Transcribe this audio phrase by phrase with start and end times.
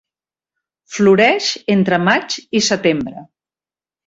[0.95, 3.25] Floreix entre maig i setembre.